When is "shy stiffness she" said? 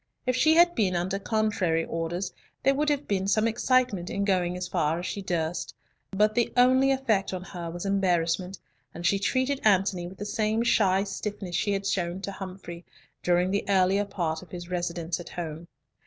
10.63-11.73